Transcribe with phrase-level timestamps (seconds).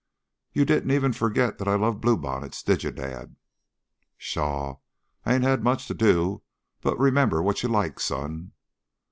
[0.51, 3.35] "You didn't even forget that I love bluebonnets, did you, dad?"
[4.17, 4.77] "Pshaw!
[5.27, 6.41] I 'ain't had much to do
[6.81, 8.53] but remember what you like, son."